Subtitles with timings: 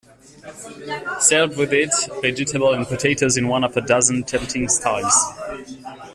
[1.19, 1.93] Served with it,
[2.23, 5.13] a vegetable and potatoes in one of a dozen tempting styles.